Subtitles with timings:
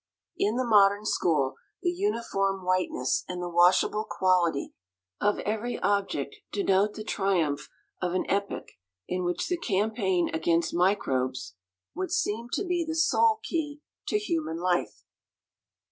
[0.35, 4.73] In the modern school, the uniform whiteness and the washable quality
[5.19, 7.69] of every object denote the triumph
[8.01, 8.69] of an epoch
[9.07, 11.53] in which the campaign against microbes
[11.93, 15.03] would seem to be the sole key to human life.